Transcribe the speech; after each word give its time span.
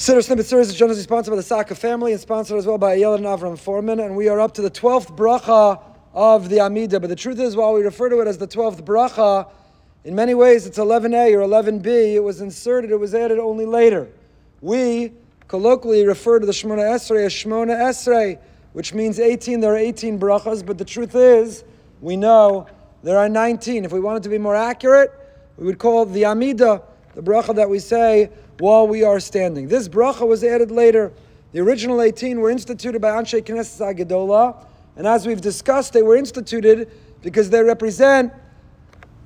Siddur 0.00 0.24
Snippet 0.24 0.46
series 0.46 0.70
is 0.70 0.76
generously 0.76 1.02
sponsored 1.02 1.32
by 1.32 1.36
the 1.36 1.42
Saka 1.42 1.74
family 1.74 2.12
and 2.12 2.20
sponsored 2.22 2.56
as 2.56 2.64
well 2.64 2.78
by 2.78 2.96
Ayel 2.96 3.16
and 3.16 3.26
Avram 3.26 3.58
Foreman. 3.58 4.00
And 4.00 4.16
we 4.16 4.28
are 4.28 4.40
up 4.40 4.54
to 4.54 4.62
the 4.62 4.70
12th 4.70 5.14
bracha 5.14 5.78
of 6.14 6.48
the 6.48 6.58
Amida. 6.58 6.98
But 6.98 7.08
the 7.08 7.16
truth 7.16 7.38
is, 7.38 7.54
while 7.54 7.74
we 7.74 7.82
refer 7.82 8.08
to 8.08 8.18
it 8.20 8.26
as 8.26 8.38
the 8.38 8.48
12th 8.48 8.80
bracha, 8.82 9.50
in 10.04 10.14
many 10.14 10.32
ways 10.32 10.64
it's 10.64 10.78
11a 10.78 11.34
or 11.34 11.46
11b. 11.46 12.14
It 12.14 12.20
was 12.20 12.40
inserted, 12.40 12.90
it 12.90 12.96
was 12.98 13.14
added 13.14 13.38
only 13.38 13.66
later. 13.66 14.08
We 14.62 15.12
colloquially 15.48 16.06
refer 16.06 16.38
to 16.38 16.46
the 16.46 16.52
Shemona 16.52 16.94
Esrei 16.94 17.26
as 17.26 17.34
Shemona 17.34 17.76
Esrei, 17.76 18.38
which 18.72 18.94
means 18.94 19.20
18. 19.20 19.60
There 19.60 19.74
are 19.74 19.76
18 19.76 20.18
brachas, 20.18 20.64
but 20.64 20.78
the 20.78 20.84
truth 20.86 21.14
is, 21.14 21.62
we 22.00 22.16
know 22.16 22.66
there 23.02 23.18
are 23.18 23.28
19. 23.28 23.84
If 23.84 23.92
we 23.92 24.00
wanted 24.00 24.22
to 24.22 24.30
be 24.30 24.38
more 24.38 24.56
accurate, 24.56 25.12
we 25.58 25.66
would 25.66 25.78
call 25.78 26.06
the 26.06 26.24
Amida 26.24 26.84
the 27.14 27.22
bracha 27.22 27.54
that 27.56 27.68
we 27.68 27.78
say 27.78 28.30
while 28.58 28.86
we 28.86 29.02
are 29.02 29.20
standing. 29.20 29.68
This 29.68 29.88
bracha 29.88 30.26
was 30.26 30.44
added 30.44 30.70
later. 30.70 31.12
The 31.52 31.60
original 31.60 32.00
18 32.02 32.40
were 32.40 32.50
instituted 32.50 33.00
by 33.00 33.10
Anshe 33.10 33.42
Knesset 33.42 33.96
Hagedola, 33.96 34.64
and 34.96 35.06
as 35.06 35.26
we've 35.26 35.40
discussed, 35.40 35.92
they 35.92 36.02
were 36.02 36.16
instituted 36.16 36.90
because 37.22 37.50
they 37.50 37.62
represent 37.62 38.32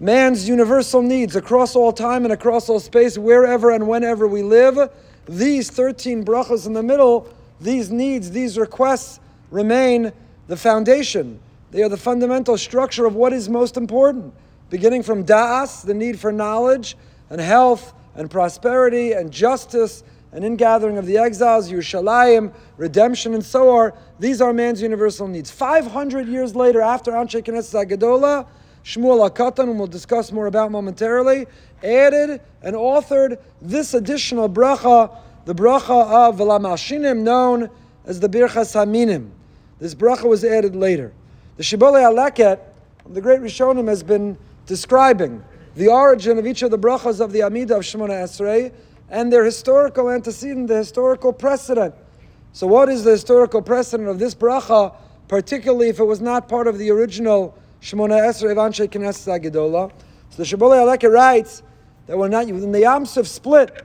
man's 0.00 0.48
universal 0.48 1.02
needs 1.02 1.36
across 1.36 1.76
all 1.76 1.92
time 1.92 2.24
and 2.24 2.32
across 2.32 2.68
all 2.68 2.80
space, 2.80 3.18
wherever 3.18 3.70
and 3.70 3.87
whenever 3.87 4.26
we 4.26 4.42
live. 4.42 4.90
These 5.26 5.70
13 5.70 6.24
brachas 6.24 6.66
in 6.66 6.73
the 6.73 6.82
middle, 6.82 7.28
these 7.60 7.90
needs, 7.90 8.30
these 8.30 8.59
requests 8.59 9.20
remain 9.51 10.12
the 10.48 10.56
foundation. 10.56 11.40
They 11.70 11.82
are 11.82 11.88
the 11.88 11.96
fundamental 11.96 12.56
structure 12.59 13.06
of 13.06 13.14
what 13.14 13.32
is 13.32 13.48
most 13.48 13.76
important, 13.76 14.34
beginning 14.70 15.02
from 15.02 15.24
da'as, 15.24 15.84
the 15.84 15.95
need 15.95 16.18
for 16.20 16.32
knowledge, 16.32 16.96
and 17.30 17.41
health, 17.41 17.92
and 18.14 18.30
prosperity, 18.30 19.12
and 19.12 19.32
justice, 19.32 20.05
and 20.32 20.45
ingathering 20.45 20.98
of 20.98 21.06
the 21.06 21.16
exiles, 21.16 21.70
Yerushalayim, 21.70 22.52
redemption, 22.77 23.34
and 23.34 23.45
so 23.45 23.71
on. 23.71 23.93
These 24.18 24.40
are 24.40 24.52
man's 24.52 24.82
universal 24.82 25.29
needs. 25.29 25.51
500 25.51 26.26
years 26.26 26.57
later, 26.57 26.80
after 26.80 27.13
Anshe 27.13 27.43
Knesset 27.43 27.87
Hagedola, 27.88 28.46
Shmuel 28.85 29.30
HaKatan, 29.30 29.66
whom 29.66 29.79
we'll 29.79 29.87
discuss 29.87 30.32
more 30.32 30.46
about 30.46 30.71
momentarily, 30.71 31.46
added 31.82 32.40
and 32.63 32.74
authored 32.74 33.38
this 33.63 33.95
additional 33.95 34.48
bracha, 34.48 35.16
the 35.45 35.54
bracha 35.54 36.29
of 36.29 36.37
V'lamalshinim, 36.37 37.18
known 37.18 37.70
as 38.04 38.20
the 38.20 38.29
Birchas 38.29 38.74
Haminim. 38.74 39.30
This 39.79 39.95
bracha 39.95 40.29
was 40.29 40.45
added 40.45 40.74
later. 40.74 41.13
The 41.57 41.63
Shibbolei 41.63 42.02
HaLeket, 42.02 42.59
the 43.09 43.20
great 43.20 43.41
Rishonim, 43.41 43.88
has 43.88 44.02
been 44.02 44.37
describing 44.66 45.45
the 45.76 45.88
origin 45.88 46.38
of 46.38 46.46
each 46.46 46.62
of 46.62 46.70
the 46.70 46.78
brachas 46.78 47.20
of 47.20 47.32
the 47.32 47.42
Amida 47.42 47.76
of 47.76 47.82
Shemona 47.82 48.22
Esrei 48.22 48.72
and 49.08 49.32
their 49.32 49.44
historical 49.44 50.10
antecedent, 50.10 50.68
the 50.68 50.76
historical 50.76 51.32
precedent. 51.32 51.94
So, 52.52 52.66
what 52.66 52.88
is 52.88 53.04
the 53.04 53.12
historical 53.12 53.62
precedent 53.62 54.08
of 54.08 54.18
this 54.18 54.34
bracha, 54.34 54.95
particularly 55.28 55.88
if 55.88 55.98
it 55.98 56.04
was 56.04 56.20
not 56.20 56.48
part 56.48 56.68
of 56.68 56.78
the 56.78 56.90
original 56.90 57.58
Shemona 57.82 58.20
Esrei 58.20 58.52
of 58.52 58.58
Anshe 58.58 58.88
Knesset 58.88 59.40
Hagedola? 59.40 59.92
So, 60.30 60.42
the 60.42 60.45
Shibbolei 60.45 60.98
HaLeket 60.98 61.12
writes 61.12 61.62
that 62.06 62.16
when, 62.16 62.32
when 62.32 62.72
the 62.72 62.80
Yam 62.80 63.06
Suf 63.06 63.26
split, 63.26 63.84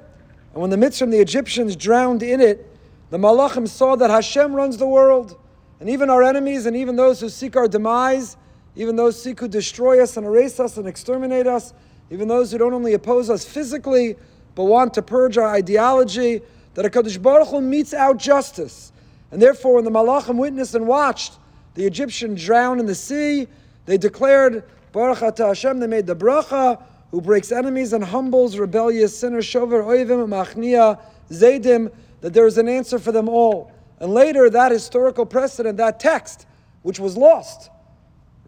and 0.53 0.61
when 0.61 0.69
the 0.69 0.77
Mitzrayim, 0.77 1.11
the 1.11 1.19
Egyptians, 1.19 1.75
drowned 1.75 2.23
in 2.23 2.41
it, 2.41 2.65
the 3.09 3.17
Malachim 3.17 3.67
saw 3.67 3.95
that 3.95 4.09
Hashem 4.09 4.53
runs 4.53 4.77
the 4.77 4.87
world. 4.87 5.39
And 5.79 5.89
even 5.89 6.09
our 6.09 6.21
enemies 6.21 6.65
and 6.65 6.75
even 6.75 6.95
those 6.95 7.21
who 7.21 7.29
seek 7.29 7.55
our 7.55 7.67
demise, 7.67 8.35
even 8.79 8.95
those 8.95 9.17
who 9.17 9.31
seek 9.31 9.39
to 9.39 9.47
destroy 9.49 10.01
us 10.01 10.15
and 10.15 10.25
erase 10.25 10.57
us 10.57 10.77
and 10.77 10.87
exterminate 10.87 11.45
us, 11.47 11.73
even 12.11 12.29
those 12.29 12.49
who 12.49 12.57
don't 12.57 12.73
only 12.73 12.93
oppose 12.93 13.29
us 13.29 13.43
physically, 13.43 14.15
but 14.55 14.63
want 14.63 14.93
to 14.93 15.01
purge 15.01 15.37
our 15.37 15.53
ideology, 15.53 16.41
that 16.75 16.85
HaKadosh 16.85 17.21
Baruch 17.21 17.49
Hu 17.49 17.59
metes 17.59 17.93
out 17.93 18.15
justice. 18.15 18.93
And 19.31 19.41
therefore, 19.41 19.75
when 19.75 19.83
the 19.83 19.91
Malachim 19.91 20.37
witnessed 20.37 20.75
and 20.75 20.87
watched 20.87 21.33
the 21.73 21.85
Egyptians 21.85 22.41
drown 22.41 22.79
in 22.79 22.85
the 22.85 22.95
sea, 22.95 23.49
they 23.85 23.97
declared, 23.97 24.63
Baruch 24.93 25.23
Ata 25.23 25.47
Hashem, 25.47 25.81
they 25.81 25.87
made 25.87 26.07
the 26.07 26.15
bracha, 26.15 26.81
who 27.11 27.19
breaks 27.19 27.51
enemies 27.51 27.91
and 27.91 28.01
humbles 28.01 28.57
rebellious 28.57 29.17
sinners, 29.17 29.45
Shover 29.45 29.83
Oivim, 29.83 30.25
Machnia, 30.29 31.01
Zaydim, 31.29 31.91
that 32.21 32.33
there 32.33 32.47
is 32.47 32.57
an 32.57 32.69
answer 32.69 32.97
for 32.97 33.11
them 33.11 33.27
all. 33.27 33.73
And 33.99 34.13
later, 34.13 34.49
that 34.49 34.71
historical 34.71 35.25
precedent, 35.25 35.75
that 35.79 35.99
text, 35.99 36.45
which 36.83 36.97
was 36.97 37.17
lost, 37.17 37.71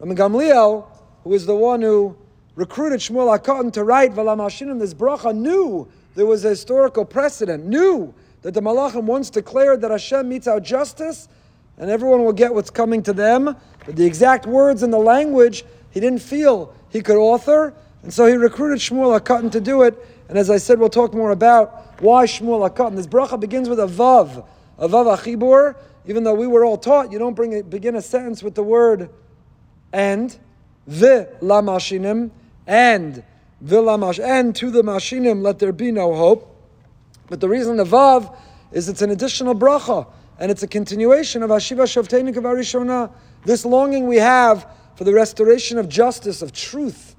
Rabbi 0.02 0.14
Gamliel, 0.14 0.84
who 1.22 1.30
was 1.30 1.46
the 1.46 1.54
one 1.54 1.80
who 1.80 2.16
recruited 2.56 2.98
Shmuel 2.98 3.38
HaKatan 3.38 3.72
to 3.74 3.84
write 3.84 4.12
V'lamalshinim, 4.12 4.80
this 4.80 4.94
bracha, 4.94 5.32
knew 5.32 5.86
there 6.16 6.26
was 6.26 6.44
a 6.44 6.48
historical 6.48 7.04
precedent, 7.04 7.66
knew 7.66 8.12
that 8.42 8.52
the 8.52 8.60
Malachim 8.60 9.04
once 9.04 9.30
declared 9.30 9.80
that 9.82 9.92
Hashem 9.92 10.28
metes 10.28 10.48
out 10.48 10.64
justice 10.64 11.28
and 11.78 11.88
everyone 11.88 12.24
will 12.24 12.32
get 12.32 12.52
what's 12.52 12.68
coming 12.68 13.00
to 13.04 13.12
them. 13.12 13.54
But 13.86 13.94
the 13.94 14.04
exact 14.04 14.44
words 14.44 14.82
and 14.82 14.92
the 14.92 14.98
language 14.98 15.64
he 15.92 16.00
didn't 16.00 16.18
feel 16.18 16.74
he 16.90 17.00
could 17.00 17.16
author, 17.16 17.72
and 18.02 18.12
so 18.12 18.26
he 18.26 18.34
recruited 18.34 18.78
Shmuel 18.78 19.20
HaKatan 19.20 19.52
to 19.52 19.60
do 19.60 19.82
it. 19.82 20.04
And 20.28 20.36
as 20.36 20.50
I 20.50 20.56
said, 20.56 20.80
we'll 20.80 20.88
talk 20.88 21.14
more 21.14 21.30
about 21.30 22.02
why 22.02 22.26
Shmuel 22.26 22.68
HaKatan. 22.68 22.96
This 22.96 23.06
bracha 23.06 23.38
begins 23.38 23.68
with 23.68 23.78
a 23.78 23.86
vav, 23.86 24.44
a 24.78 24.88
vav 24.88 25.16
hachibur. 25.16 25.76
Even 26.08 26.24
though 26.24 26.34
we 26.34 26.48
were 26.48 26.64
all 26.64 26.76
taught, 26.76 27.12
you 27.12 27.20
don't 27.20 27.34
bring 27.34 27.60
a, 27.60 27.62
begin 27.62 27.94
a 27.94 28.02
sentence 28.02 28.42
with 28.42 28.56
the 28.56 28.64
word 28.64 29.08
and 29.92 30.38
the 30.86 31.28
lamashinim 31.40 32.30
and 32.66 33.22
the 33.60 33.76
lamash 33.76 34.22
and 34.22 34.54
to 34.56 34.70
the 34.70 34.82
mashinim 34.82 35.42
let 35.42 35.58
there 35.58 35.72
be 35.72 35.92
no 35.92 36.14
hope. 36.14 36.48
But 37.28 37.40
the 37.40 37.48
reason 37.48 37.76
the 37.76 37.84
vav 37.84 38.36
is 38.72 38.88
it's 38.88 39.02
an 39.02 39.10
additional 39.10 39.54
bracha 39.54 40.06
and 40.38 40.50
it's 40.50 40.62
a 40.62 40.66
continuation 40.66 41.42
of 41.42 41.50
Ashiva 41.50 41.96
of 41.96 42.08
Arishona. 42.08 43.12
This 43.44 43.64
longing 43.64 44.06
we 44.08 44.16
have 44.16 44.66
for 44.96 45.04
the 45.04 45.12
restoration 45.12 45.78
of 45.78 45.88
justice, 45.88 46.42
of 46.42 46.52
truth, 46.52 47.14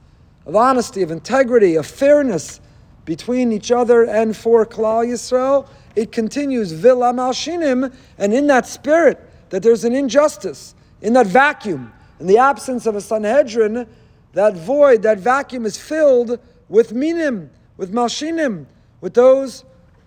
of 0.46 0.56
honesty, 0.56 1.02
of 1.04 1.12
integrity, 1.12 1.76
of 1.76 1.86
fairness 1.86 2.60
between 3.06 3.52
each 3.52 3.72
other 3.72 4.04
and 4.04 4.36
for 4.36 4.66
Klal 4.66 5.08
Yisrael. 5.08 5.68
It 5.96 6.12
continues 6.12 6.72
vila 6.72 7.14
malshinim, 7.14 7.94
and 8.18 8.34
in 8.34 8.48
that 8.48 8.66
spirit 8.66 9.20
that 9.50 9.64
there's 9.64 9.84
an 9.84 9.94
injustice, 9.94 10.76
in 11.02 11.14
that 11.14 11.28
vacuum, 11.28 11.94
in 12.24 12.28
the 12.28 12.38
absence 12.38 12.86
of 12.86 12.96
a 12.96 13.02
Sanhedrin, 13.02 13.86
that 14.32 14.56
void, 14.56 15.02
that 15.02 15.20
vacuum 15.20 15.66
is 15.66 15.78
filled 15.78 16.40
with 16.70 16.94
minim, 16.94 17.52
with 17.76 17.92
malshinim, 17.92 18.66
with 19.02 19.14
those 19.14 19.66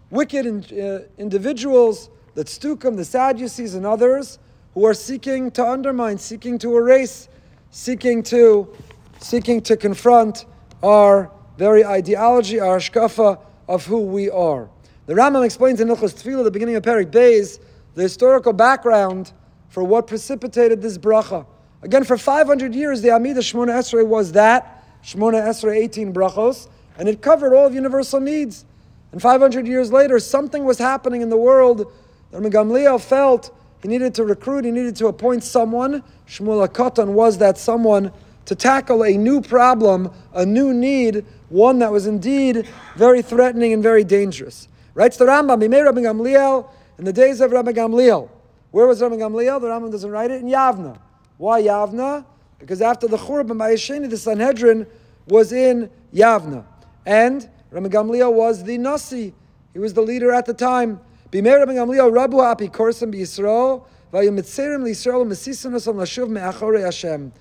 wicked 0.08 0.46
in, 0.46 0.80
uh, 0.80 1.00
individuals, 1.18 2.08
the 2.34 2.42
stukim, 2.44 2.96
the 2.96 3.04
Sadducees, 3.04 3.74
and 3.74 3.84
others 3.84 4.38
who 4.72 4.86
are 4.86 4.94
seeking 4.94 5.50
to 5.50 5.62
undermine, 5.62 6.16
seeking 6.16 6.56
to 6.56 6.74
erase, 6.78 7.28
seeking 7.70 8.22
to, 8.22 8.74
seeking 9.20 9.60
to 9.60 9.76
confront 9.76 10.46
our 10.82 11.30
very 11.58 11.84
ideology, 11.84 12.58
our 12.58 12.78
shkafa 12.78 13.38
of 13.68 13.84
who 13.84 14.00
we 14.00 14.30
are. 14.30 14.70
The 15.04 15.12
Rambam 15.12 15.44
explains 15.44 15.82
in 15.82 15.88
Hilchos 15.88 16.14
Tefillah, 16.14 16.44
the 16.44 16.50
beginning 16.50 16.76
of 16.76 16.82
Perek 16.82 17.10
Beis, 17.10 17.60
the 17.94 18.00
historical 18.00 18.54
background 18.54 19.34
for 19.68 19.84
what 19.84 20.06
precipitated 20.06 20.80
this 20.80 20.96
bracha. 20.96 21.44
Again, 21.82 22.04
for 22.04 22.16
500 22.16 22.74
years, 22.74 23.02
the 23.02 23.10
Amida 23.10 23.40
Shmona 23.40 23.68
Esrei 23.68 24.06
was 24.06 24.32
that, 24.32 24.84
Shmona 25.02 25.42
Esrei 25.42 25.76
18 25.76 26.12
brachos, 26.12 26.68
and 26.98 27.08
it 27.08 27.20
covered 27.22 27.54
all 27.54 27.66
of 27.66 27.74
universal 27.74 28.20
needs. 28.20 28.64
And 29.12 29.20
500 29.20 29.66
years 29.66 29.92
later, 29.92 30.18
something 30.18 30.64
was 30.64 30.78
happening 30.78 31.22
in 31.22 31.28
the 31.28 31.36
world 31.36 31.92
that 32.30 32.42
Gamliel 32.42 33.00
felt 33.00 33.56
he 33.82 33.88
needed 33.88 34.14
to 34.14 34.24
recruit, 34.24 34.64
he 34.64 34.70
needed 34.70 34.96
to 34.96 35.06
appoint 35.06 35.44
someone. 35.44 36.02
Shmuel 36.26 36.66
HaKatan 36.66 37.08
was 37.08 37.38
that 37.38 37.56
someone 37.58 38.10
to 38.46 38.54
tackle 38.54 39.04
a 39.04 39.16
new 39.16 39.40
problem, 39.40 40.10
a 40.32 40.44
new 40.44 40.72
need, 40.72 41.24
one 41.50 41.78
that 41.80 41.92
was 41.92 42.06
indeed 42.06 42.66
very 42.96 43.22
threatening 43.22 43.72
and 43.72 43.82
very 43.82 44.02
dangerous. 44.02 44.68
Writes 44.94 45.16
the 45.16 45.26
Rambam, 45.26 45.62
Bimei 45.62 45.84
Rabbi 45.84 46.00
Gamliel, 46.00 46.68
in 46.98 47.04
the 47.04 47.12
days 47.12 47.40
of 47.40 47.52
Rabbi 47.52 47.72
Gamliel. 47.72 48.28
Where 48.70 48.86
was 48.86 49.02
Rabbi 49.02 49.16
Gamliel? 49.16 49.60
The 49.60 49.68
Rambam 49.68 49.90
doesn't 49.90 50.10
write 50.10 50.30
it, 50.30 50.40
in 50.40 50.48
Yavna. 50.48 50.98
Why 51.38 51.62
Yavna? 51.62 52.24
Because 52.58 52.80
after 52.80 53.06
the 53.06 53.16
Churban 53.16 53.56
Ma'asheni, 53.56 54.08
the 54.08 54.16
Sanhedrin 54.16 54.86
was 55.28 55.52
in 55.52 55.90
Yavna. 56.14 56.64
And 57.04 57.48
Rabbi 57.70 57.88
Gamliel 57.88 58.32
was 58.32 58.64
the 58.64 58.78
Nasi. 58.78 59.34
He 59.72 59.78
was 59.78 59.94
the 59.94 60.00
leader 60.00 60.32
at 60.32 60.46
the 60.46 60.54
time. 60.54 61.00
B'mei 61.30 61.58
Rabbi 61.58 61.74
Gamliel 61.74 62.10
Rabu 62.10 62.40
Apikorsim 62.40 63.14
B'Yisrael 63.14 63.84
Vayomitzerim 64.12 64.82
L'Yisrael 64.82 65.26
Mesisanos 65.26 65.86
Al 65.86 65.94
Nashuv 65.94 66.28
Me'achorei 66.28 66.82
Hashem. 66.82 67.32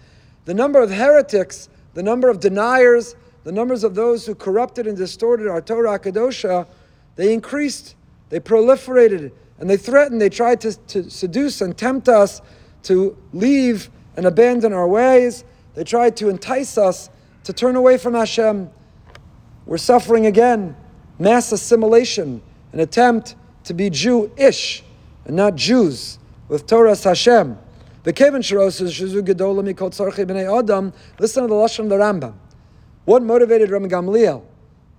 The 0.46 0.54
number 0.54 0.82
of 0.82 0.92
heretics, 0.92 1.70
the 1.94 2.04
number 2.04 2.30
of 2.30 2.40
deniers, 2.40 3.16
the 3.44 3.52
numbers 3.52 3.84
of 3.84 3.96
those 3.96 4.26
who 4.26 4.36
corrupted 4.36 4.88
and 4.88 4.98
distorted 4.98 5.48
our 5.48 5.62
Torah 5.62 6.00
Kadosha, 6.00 6.68
they 7.16 7.34
increased, 7.34 7.96
they 8.30 8.40
proliferated, 8.40 9.32
and 9.60 9.70
they 9.70 9.78
threatened, 9.78 10.20
they 10.20 10.30
tried 10.30 10.60
to, 10.62 10.74
to 10.88 11.10
seduce 11.10 11.62
and 11.62 11.78
tempt 11.78 12.10
us 12.10 12.42
to 12.86 13.18
leave 13.34 13.90
and 14.18 14.26
abandon 14.26 14.74
our 14.74 14.88
ways. 14.88 15.44
They 15.74 15.84
tried 15.84 16.16
to 16.18 16.30
entice 16.30 16.78
us 16.78 17.10
to 17.44 17.54
turn 17.54 17.76
away 17.76 17.98
from 17.98 18.14
Hashem. 18.14 18.70
We're 19.66 19.78
suffering 19.78 20.26
again 20.26 20.76
mass 21.20 21.52
assimilation, 21.52 22.42
an 22.72 22.80
attempt 22.80 23.36
to 23.66 23.74
be 23.74 23.90
Jew-ish 23.90 24.84
and 25.26 25.36
not 25.36 25.56
Jews 25.56 26.20
with 26.48 26.68
Torah 26.68 26.96
Hashem. 26.96 27.58
Listen 28.04 28.42
to 28.42 28.48
the 28.50 28.76
Lashon 31.56 31.80
of 31.80 31.90
the 31.90 31.98
Rambam. 31.98 32.34
What 33.06 33.24
motivated 33.24 33.72
Rabbi 33.72 33.88
Gamliel 33.88 34.44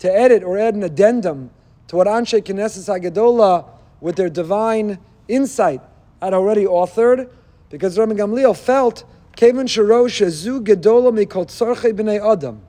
to 0.00 0.12
edit 0.12 0.42
or 0.42 0.58
add 0.58 0.74
an 0.74 0.82
addendum 0.82 1.50
to 1.88 1.96
what 1.96 2.06
Anshe 2.06 2.42
Knesset 2.42 3.00
Hagedola 3.00 3.68
with 4.00 4.16
their 4.16 4.28
divine 4.28 4.98
insight 5.28 5.80
had 6.20 6.34
already 6.34 6.64
authored? 6.64 7.28
Because 7.68 7.98
Rabbi 7.98 8.14
Gamliel 8.14 8.56
felt 8.56 9.04
Kevin 9.34 9.66
Sharos 9.66 10.08
Shazu 10.08 10.64
Gedola 10.64 11.12
B'nei 11.12 12.32
Adam. 12.32 12.62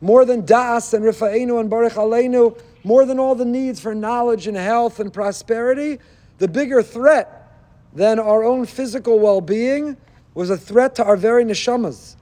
More 0.00 0.24
than 0.24 0.44
Das 0.46 0.94
and 0.94 1.04
Rifa'enu 1.04 1.60
and 1.60 1.68
Baruch 1.68 1.94
Aleinu, 1.94 2.58
more 2.84 3.04
than 3.04 3.18
all 3.18 3.34
the 3.34 3.44
needs 3.44 3.80
for 3.80 3.94
knowledge 3.94 4.46
and 4.46 4.56
health 4.56 5.00
and 5.00 5.12
prosperity, 5.12 5.98
the 6.38 6.46
bigger 6.46 6.82
threat 6.82 7.52
than 7.92 8.18
our 8.18 8.44
own 8.44 8.64
physical 8.64 9.18
well-being 9.18 9.96
was 10.34 10.50
a 10.50 10.56
threat 10.56 10.94
to 10.94 11.04
our 11.04 11.16
very 11.16 11.44
neshamas. 11.44 12.14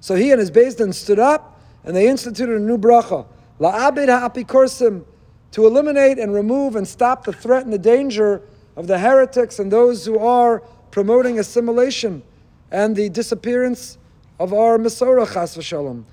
So 0.00 0.14
he 0.14 0.30
and 0.30 0.40
his 0.40 0.50
Din 0.50 0.92
stood 0.92 1.18
up 1.18 1.60
and 1.84 1.96
they 1.96 2.08
instituted 2.08 2.56
a 2.56 2.60
new 2.60 2.78
bracha. 2.78 3.26
La'abid 3.60 4.08
ha'apikorsim, 4.08 5.04
to 5.52 5.66
eliminate 5.66 6.18
and 6.18 6.34
remove 6.34 6.76
and 6.76 6.86
stop 6.88 7.24
the 7.24 7.32
threat 7.32 7.64
and 7.64 7.72
the 7.72 7.78
danger 7.78 8.42
of 8.76 8.86
the 8.86 8.98
heretics 8.98 9.58
and 9.58 9.70
those 9.70 10.04
who 10.04 10.18
are 10.18 10.60
promoting 10.90 11.38
assimilation 11.38 12.22
and 12.70 12.96
the 12.96 13.08
disappearance 13.10 13.98
of 14.40 14.52
our 14.52 14.78
Masorah 14.78 15.32
chas 15.32 15.56
v'shalom. 15.56 16.04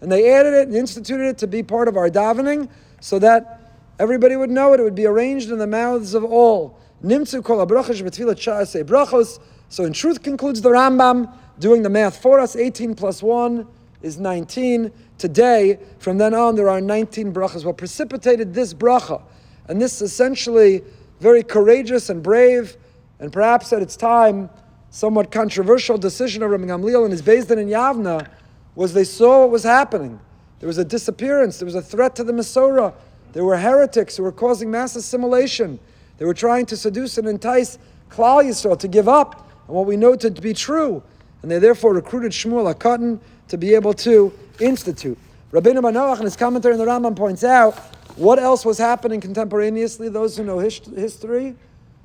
And 0.00 0.12
they 0.12 0.32
added 0.32 0.54
it 0.54 0.68
and 0.68 0.76
instituted 0.76 1.28
it 1.28 1.38
to 1.38 1.46
be 1.48 1.62
part 1.62 1.88
of 1.88 1.96
our 1.96 2.08
davening 2.08 2.68
so 3.00 3.18
that 3.18 3.72
everybody 3.98 4.36
would 4.36 4.50
know 4.50 4.72
it. 4.74 4.80
It 4.80 4.84
would 4.84 4.94
be 4.94 5.06
arranged 5.06 5.50
in 5.50 5.58
the 5.58 5.66
mouths 5.66 6.14
of 6.14 6.22
all. 6.24 6.78
Nimtzu 7.02 7.42
kol 7.42 7.66
brachos. 7.66 9.40
So 9.70 9.84
in 9.84 9.92
truth 9.92 10.22
concludes 10.22 10.60
the 10.60 10.70
Rambam 10.70 11.34
doing 11.58 11.82
the 11.82 11.90
math 11.90 12.22
for 12.22 12.38
us. 12.38 12.54
18 12.54 12.94
plus 12.94 13.22
1 13.22 13.66
is 14.02 14.18
19. 14.18 14.92
Today, 15.18 15.78
from 15.98 16.18
then 16.18 16.34
on, 16.34 16.54
there 16.54 16.68
are 16.68 16.80
19 16.80 17.32
brachas. 17.32 17.64
What 17.64 17.76
precipitated 17.76 18.54
this 18.54 18.72
bracha, 18.72 19.22
and 19.68 19.80
this 19.80 20.00
essentially 20.00 20.82
very 21.20 21.42
courageous 21.42 22.10
and 22.10 22.22
brave, 22.22 22.76
and 23.18 23.32
perhaps 23.32 23.72
at 23.72 23.82
its 23.82 23.96
time, 23.96 24.48
somewhat 24.90 25.30
controversial 25.30 25.98
decision 25.98 26.42
of 26.42 26.50
Rabbi 26.50 26.64
Gamliel 26.64 27.04
and 27.04 27.12
his 27.12 27.22
Din 27.22 27.58
in 27.58 27.68
Yavna 27.68 28.28
was 28.74 28.94
they 28.94 29.04
saw 29.04 29.40
what 29.40 29.50
was 29.50 29.64
happening. 29.64 30.20
There 30.60 30.66
was 30.66 30.78
a 30.78 30.84
disappearance. 30.84 31.58
There 31.58 31.66
was 31.66 31.74
a 31.74 31.82
threat 31.82 32.16
to 32.16 32.24
the 32.24 32.32
Masorah. 32.32 32.94
There 33.32 33.44
were 33.44 33.56
heretics 33.56 34.16
who 34.16 34.22
were 34.22 34.32
causing 34.32 34.70
mass 34.70 34.96
assimilation. 34.96 35.78
They 36.16 36.24
were 36.24 36.34
trying 36.34 36.66
to 36.66 36.76
seduce 36.76 37.18
and 37.18 37.28
entice 37.28 37.78
Klal 38.10 38.44
Yisrael 38.44 38.78
to 38.78 38.88
give 38.88 39.08
up 39.08 39.50
on 39.68 39.74
what 39.74 39.86
we 39.86 39.96
know 39.96 40.16
to 40.16 40.30
be 40.30 40.54
true. 40.54 41.02
And 41.42 41.50
they 41.50 41.58
therefore 41.58 41.94
recruited 41.94 42.32
Shmuel 42.32 42.72
HaKatan 42.74 43.20
to 43.48 43.58
be 43.58 43.74
able 43.74 43.92
to 43.94 44.32
institute. 44.60 45.18
Rabbeinu 45.52 45.80
Manoach 45.80 46.18
in 46.18 46.24
his 46.24 46.36
commentary 46.36 46.74
in 46.74 46.78
the 46.78 46.86
Rambam 46.86 47.16
points 47.16 47.42
out 47.44 47.78
what 48.16 48.38
else 48.38 48.64
was 48.64 48.78
happening 48.78 49.20
contemporaneously. 49.20 50.08
Those 50.08 50.36
who 50.36 50.44
know 50.44 50.58
his, 50.58 50.78
history, 50.78 51.56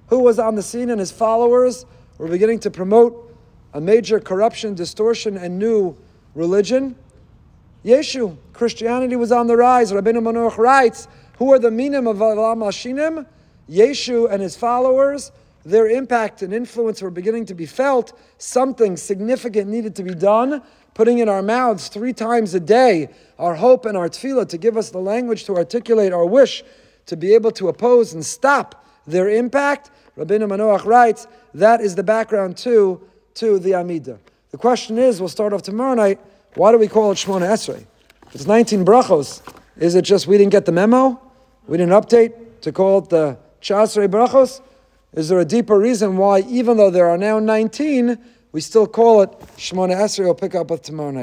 who 0.07 0.19
was 0.19 0.39
on 0.39 0.55
the 0.55 0.63
scene 0.63 0.89
and 0.89 0.99
his 0.99 1.11
followers 1.11 1.85
were 2.17 2.27
beginning 2.27 2.59
to 2.59 2.71
promote 2.71 3.35
a 3.73 3.81
major 3.81 4.19
corruption, 4.19 4.75
distortion, 4.75 5.37
and 5.37 5.57
new 5.57 5.97
religion. 6.35 6.95
Yeshu, 7.83 8.37
Christianity 8.53 9.15
was 9.15 9.31
on 9.31 9.47
the 9.47 9.57
rise. 9.57 9.91
Rabbeinu 9.91 10.21
Manoach 10.21 10.57
writes, 10.57 11.07
who 11.37 11.51
are 11.51 11.59
the 11.59 11.71
minim 11.71 12.07
of 12.07 12.21
Alam 12.21 12.59
Hashinim? 12.59 13.25
Yeshu 13.69 14.31
and 14.31 14.41
his 14.41 14.55
followers, 14.55 15.31
their 15.65 15.87
impact 15.89 16.41
and 16.41 16.53
influence 16.53 17.01
were 17.01 17.09
beginning 17.09 17.45
to 17.47 17.53
be 17.53 17.65
felt. 17.65 18.17
Something 18.37 18.95
significant 18.97 19.69
needed 19.69 19.95
to 19.95 20.03
be 20.03 20.13
done. 20.13 20.61
Putting 20.93 21.19
in 21.19 21.29
our 21.29 21.41
mouths 21.41 21.87
three 21.87 22.13
times 22.13 22.53
a 22.53 22.59
day 22.59 23.09
our 23.39 23.55
hope 23.55 23.85
and 23.85 23.97
our 23.97 24.09
tefillah 24.09 24.47
to 24.49 24.57
give 24.57 24.77
us 24.77 24.89
the 24.89 24.99
language 24.99 25.45
to 25.45 25.55
articulate 25.55 26.13
our 26.13 26.25
wish 26.25 26.63
to 27.07 27.17
be 27.17 27.33
able 27.33 27.51
to 27.51 27.67
oppose 27.67 28.13
and 28.13 28.25
stop 28.25 28.85
their 29.05 29.29
impact. 29.29 29.91
Rabbeinu 30.17 30.47
Manoach 30.47 30.85
writes, 30.85 31.27
that 31.53 31.81
is 31.81 31.95
the 31.95 32.03
background 32.03 32.57
too 32.57 33.01
to 33.35 33.59
the 33.59 33.71
Amidah. 33.71 34.19
The 34.51 34.57
question 34.57 34.97
is, 34.99 35.19
we'll 35.19 35.29
start 35.29 35.51
off 35.51 35.63
tomorrow 35.63 35.95
night, 35.95 36.19
why 36.55 36.71
do 36.71 36.77
we 36.77 36.87
call 36.87 37.11
it 37.11 37.15
Shemona 37.15 37.47
Esrei? 37.47 37.85
It's 38.33 38.45
19 38.45 38.85
brachos, 38.85 39.41
is 39.77 39.95
it 39.95 40.03
just 40.03 40.27
we 40.27 40.37
didn't 40.37 40.51
get 40.51 40.65
the 40.65 40.71
memo? 40.71 41.19
We 41.67 41.77
didn't 41.77 41.93
update 41.93 42.61
to 42.61 42.71
call 42.71 42.99
it 42.99 43.09
the 43.09 43.37
Chasrei 43.61 44.07
brachos? 44.07 44.61
Is 45.13 45.29
there 45.29 45.39
a 45.39 45.45
deeper 45.45 45.79
reason 45.79 46.17
why, 46.17 46.41
even 46.41 46.77
though 46.77 46.89
there 46.89 47.09
are 47.09 47.17
now 47.17 47.39
19, 47.39 48.17
we 48.53 48.61
still 48.61 48.87
call 48.87 49.23
it 49.23 49.31
Shemona 49.57 49.95
Esrei? 49.95 50.25
We'll 50.25 50.35
pick 50.35 50.55
up 50.55 50.69
with 50.69 50.83
tomorrow 50.83 51.11
night. 51.11 51.21